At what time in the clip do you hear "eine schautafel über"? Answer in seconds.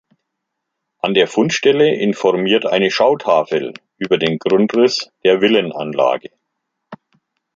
2.65-4.17